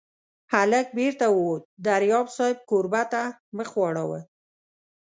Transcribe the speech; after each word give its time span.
هلک 0.53 0.87
بېرته 0.97 1.25
ووت، 1.35 1.63
دریاب 1.85 2.27
صاحب 2.35 2.57
کوربه 2.69 3.01
ته 3.13 3.21
مخ 3.57 3.69
واړاوه. 3.79 4.19